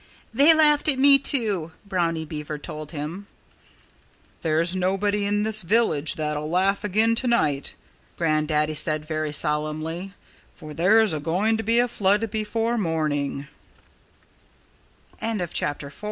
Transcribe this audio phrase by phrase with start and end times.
[0.33, 3.27] "They laughed at me, too," Brownie Beaver told him.
[4.41, 7.75] "There's nobody in this village that'll laugh again tonight,"
[8.17, 10.13] Grandaddy said very solemnly,
[10.55, 12.79] "for there's a going to be a flood before